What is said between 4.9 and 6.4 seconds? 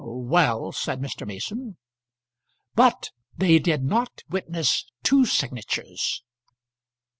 two signatures."